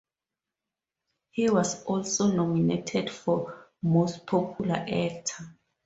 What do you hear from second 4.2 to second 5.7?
Popular Actor".